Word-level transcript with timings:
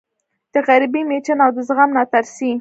د 0.53 0.55
غریبۍ 0.67 1.01
مېچن 1.09 1.37
او 1.45 1.51
د 1.55 1.57
زغم 1.67 1.89
ناترسۍ 1.97 2.51